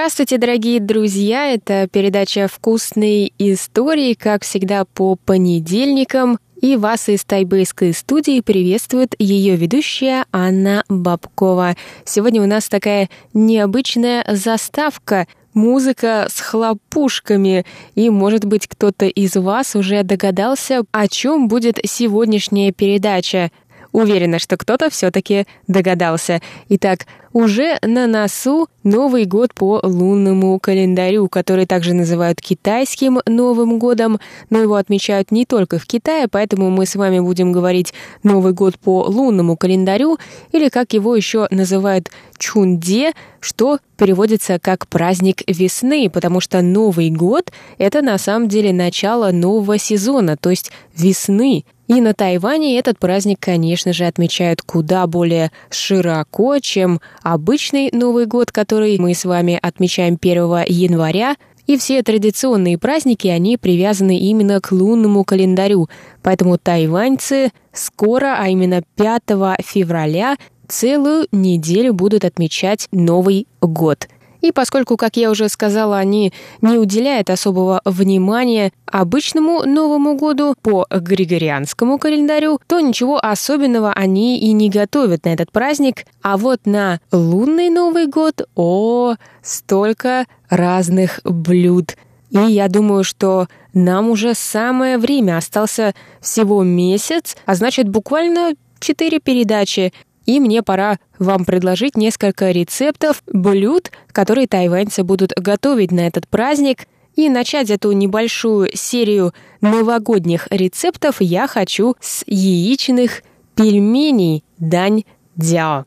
[0.00, 1.52] Здравствуйте, дорогие друзья!
[1.52, 6.38] Это передача «Вкусные истории», как всегда, по понедельникам.
[6.62, 11.76] И вас из тайбэйской студии приветствует ее ведущая Анна Бабкова.
[12.06, 17.66] Сегодня у нас такая необычная заставка— музыка с хлопушками.
[17.94, 23.50] И, может быть, кто-то из вас уже догадался, о чем будет сегодняшняя передача.
[23.92, 26.40] Уверена, что кто-то все-таки догадался.
[26.68, 34.18] Итак, уже на носу Новый год по лунному календарю, который также называют китайским Новым годом,
[34.48, 37.92] но его отмечают не только в Китае, поэтому мы с вами будем говорить
[38.22, 40.18] Новый год по лунному календарю,
[40.52, 47.52] или как его еще называют Чунде, что переводится как праздник весны, потому что Новый год—
[47.78, 51.64] это на самом деле начало нового сезона, то есть весны.
[51.86, 58.52] И на Тайване этот праздник, конечно же, отмечают куда более широко, чем обычный Новый год,
[58.52, 64.72] который мы с вами отмечаем 1 января, и все традиционные праздники, они привязаны именно к
[64.72, 65.88] лунному календарю.
[66.22, 69.22] Поэтому тайваньцы скоро, а именно 5
[69.62, 70.36] февраля,
[70.70, 74.08] целую неделю будут отмечать Новый год–
[74.40, 76.32] и поскольку, как я уже сказала, они
[76.62, 84.52] не уделяют особого внимания обычному Новому году по Григорианскому календарю, то ничего особенного они и
[84.52, 86.04] не готовят на этот праздник.
[86.22, 91.96] А вот на лунный Новый год, о, столько разных блюд.
[92.30, 95.36] И я думаю, что нам уже самое время.
[95.36, 99.92] Остался всего месяц, а значит буквально четыре передачи.
[100.26, 106.86] И мне пора вам предложить несколько рецептов блюд, которые тайваньцы будут готовить на этот праздник.
[107.16, 113.22] И начать эту небольшую серию новогодних рецептов я хочу с яичных
[113.56, 115.04] пельменей дань
[115.36, 115.86] дяо.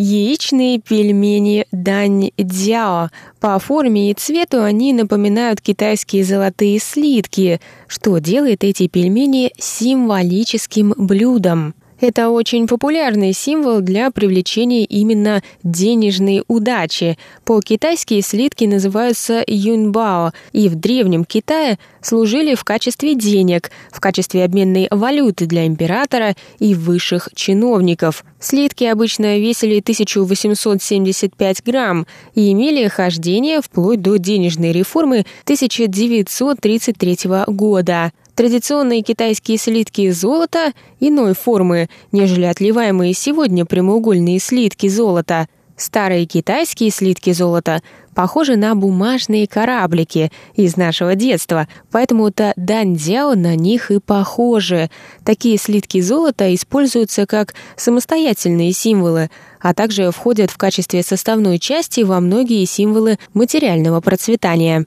[0.00, 3.10] Яичные пельмени Дань Дяо.
[3.40, 11.74] По форме и цвету они напоминают китайские золотые слитки, что делает эти пельмени символическим блюдом.
[12.00, 17.18] Это очень популярный символ для привлечения именно денежной удачи.
[17.44, 24.86] По-китайски слитки называются юньбао и в Древнем Китае служили в качестве денег, в качестве обменной
[24.92, 28.24] валюты для императора и высших чиновников.
[28.38, 38.12] Слитки обычно весили 1875 грамм и имели хождение вплоть до денежной реформы 1933 года.
[38.38, 45.48] Традиционные китайские слитки золота иной формы, нежели отливаемые сегодня прямоугольные слитки золота.
[45.76, 47.82] Старые китайские слитки золота
[48.14, 54.88] похожи на бумажные кораблики из нашего детства, поэтому-то даньдзяо на них и похожи.
[55.24, 62.20] Такие слитки золота используются как самостоятельные символы, а также входят в качестве составной части во
[62.20, 64.86] многие символы материального процветания.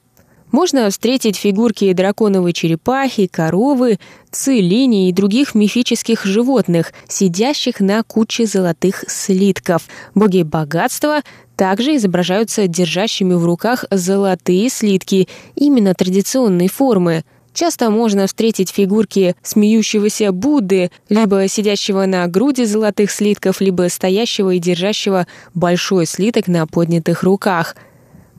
[0.52, 4.00] Можно встретить фигурки драконовой черепахи, коровы,
[4.32, 9.84] цилини и других мифических животных, сидящих на куче золотых слитков.
[10.14, 11.22] Боги богатства
[11.56, 17.24] также изображаются держащими в руках золотые слитки, именно традиционной формы.
[17.54, 24.60] Часто можно встретить фигурки смеющегося Будды, либо сидящего на груди золотых слитков, либо стоящего и
[24.60, 27.78] держащего большой слиток на поднятых руках–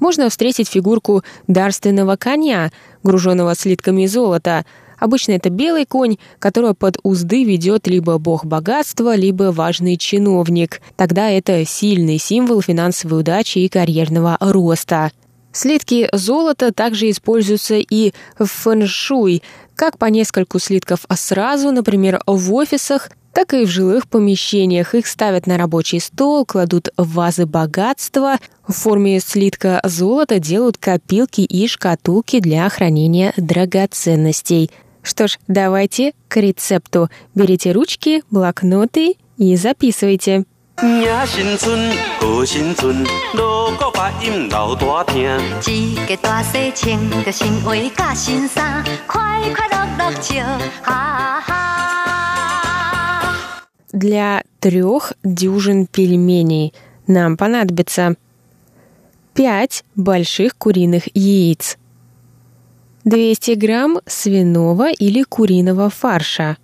[0.03, 2.73] можно встретить фигурку дарственного коня,
[3.05, 4.67] груженного слитками золота.
[4.99, 10.81] Обычно это белый конь, которого под узды ведет либо бог богатства, либо важный чиновник.
[10.97, 15.13] Тогда это сильный символ финансовой удачи и карьерного роста.
[15.53, 19.43] Слитки золота также используются и в фэншуй,
[19.77, 24.96] как по нескольку слитков сразу, например, в офисах, так и в жилых помещениях.
[24.96, 28.38] Их ставят на рабочий стол, кладут в вазы богатства.
[28.68, 34.72] В форме слитка золота делают копилки и шкатулки для хранения драгоценностей.
[35.04, 37.10] Что ж, давайте к рецепту.
[37.36, 40.46] Берите ручки, блокноты и записывайте.
[40.80, 43.04] 迎新春，贺新春，
[43.34, 45.40] 锣鼓把音留大听。
[45.66, 50.36] 一家大细穿着新鞋甲新衫，快快乐乐笑，
[50.84, 52.21] 哈哈。
[54.03, 56.75] Для трех дюжин пельменей.
[57.07, 58.17] Нам понадобится
[59.35, 61.79] 5 больших куриных яиц,
[63.05, 66.57] 200 грамм свиного или куриного фарша,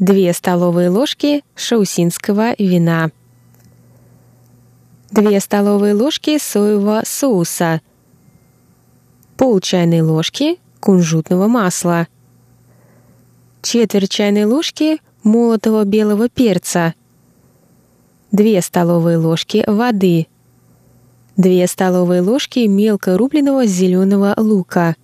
[0.00, 3.12] 2 столовые ложки шаусинского вина,
[5.12, 7.80] 2 столовые ложки соевого соуса,
[9.36, 12.08] пол чайной ложки кунжутного масла,
[13.62, 16.94] четверть чайной ложки молотого белого перца,
[18.32, 20.26] 2 столовые ложки воды,
[21.36, 24.96] 2 столовые ложки мелко рубленого зеленого лука,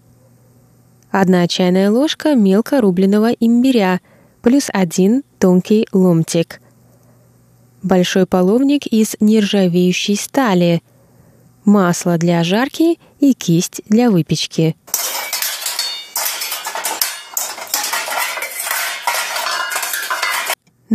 [1.10, 4.00] 1 чайная ложка мелко рубленого имбиря
[4.42, 6.60] плюс 1 тонкий ломтик,
[7.82, 10.82] большой половник из нержавеющей стали,
[11.64, 14.76] масло для жарки и кисть для выпечки.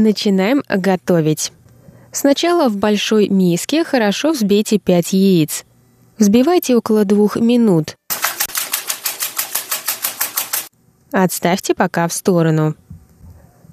[0.02, 1.52] Начинаем готовить.
[2.14, 5.66] Сначала в большой миске хорошо взбейте 5 яиц.
[6.18, 7.98] Взбивайте около 2 минут.
[11.12, 12.76] Отставьте пока в сторону.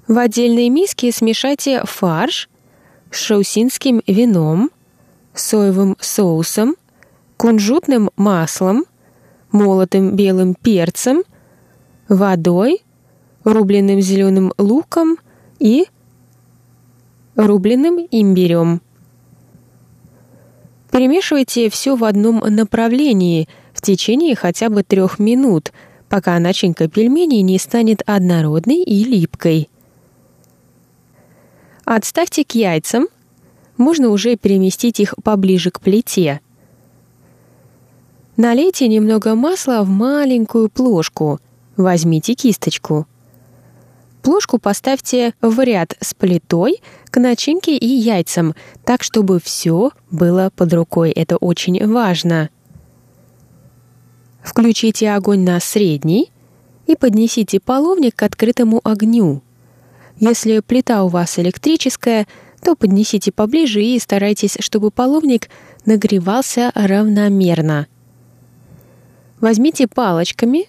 [0.09, 2.49] В отдельной миске смешайте фарш
[3.09, 4.69] с шаусинским вином,
[5.33, 6.75] соевым соусом,
[7.37, 8.83] кунжутным маслом,
[9.53, 11.23] молотым белым перцем,
[12.09, 12.83] водой,
[13.45, 15.19] рубленным зеленым луком
[15.59, 15.87] и
[17.37, 18.81] рубленым имбирем.
[20.91, 25.71] Перемешивайте все в одном направлении в течение хотя бы трех минут,
[26.09, 29.69] пока начинка пельменей не станет однородной и липкой.
[31.85, 33.07] Отставьте к яйцам.
[33.77, 36.41] Можно уже переместить их поближе к плите.
[38.35, 41.39] Налейте немного масла в маленькую плошку.
[41.75, 43.05] Возьмите кисточку.
[44.21, 50.73] Плошку поставьте в ряд с плитой к начинке и яйцам, так чтобы все было под
[50.73, 51.11] рукой.
[51.11, 52.49] Это очень важно.
[54.43, 56.31] Включите огонь на средний
[56.87, 59.43] и поднесите половник к открытому огню.
[60.19, 62.27] Если плита у вас электрическая,
[62.61, 65.49] то поднесите поближе и старайтесь, чтобы половник
[65.85, 67.87] нагревался равномерно.
[69.39, 70.65] Возьмите палочками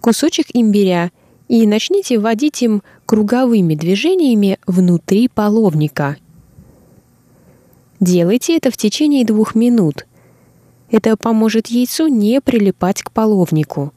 [0.00, 1.10] кусочек имбиря
[1.50, 6.16] и начните вводить им круговыми движениями внутри половника.
[7.98, 10.06] Делайте это в течение двух минут.
[10.92, 13.92] Это поможет яйцу не прилипать к половнику.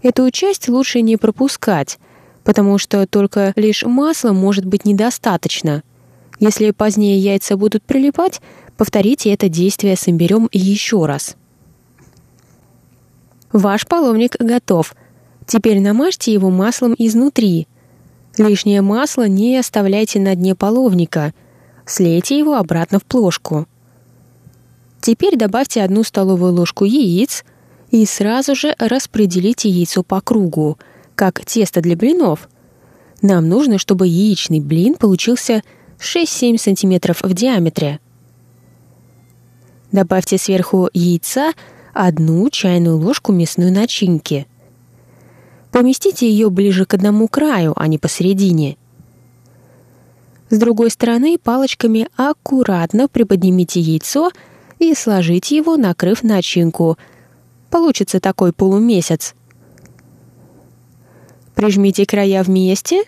[0.00, 1.98] Эту часть лучше не пропускать,
[2.44, 5.82] потому что только лишь масла может быть недостаточно.
[6.38, 8.40] Если позднее яйца будут прилипать,
[8.80, 11.36] Повторите это действие с имбирем еще раз.
[13.52, 14.94] Ваш половник готов.
[15.46, 17.68] Теперь намажьте его маслом изнутри.
[18.38, 21.34] Лишнее масло не оставляйте на дне половника.
[21.84, 23.66] Слейте его обратно в плошку.
[25.02, 27.44] Теперь добавьте одну столовую ложку яиц
[27.90, 30.78] и сразу же распределите яйцо по кругу,
[31.16, 32.48] как тесто для блинов.
[33.20, 35.62] Нам нужно, чтобы яичный блин получился
[35.98, 38.00] 6-7 см в диаметре.
[39.92, 41.52] Добавьте сверху яйца
[41.92, 44.46] одну чайную ложку мясной начинки.
[45.72, 48.76] Поместите ее ближе к одному краю, а не посередине.
[50.48, 54.30] С другой стороны палочками аккуратно приподнимите яйцо
[54.78, 56.96] и сложите его, накрыв начинку.
[57.70, 59.34] Получится такой полумесяц.
[61.54, 63.04] Прижмите края вместе,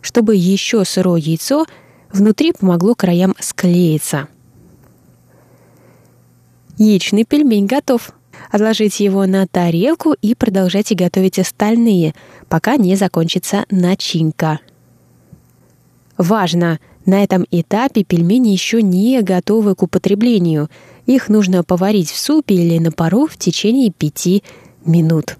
[0.00, 1.66] чтобы еще сырое яйцо
[2.12, 4.28] внутри помогло краям склеиться.
[6.78, 8.12] Яичный пельмень готов.
[8.50, 12.14] Отложите его на тарелку и продолжайте готовить остальные,
[12.48, 14.60] пока не закончится начинка.
[16.16, 16.78] Важно!
[17.04, 20.68] На этом этапе пельмени еще не готовы к употреблению.
[21.06, 24.44] Их нужно поварить в супе или на пару в течение пяти
[24.84, 25.36] минут.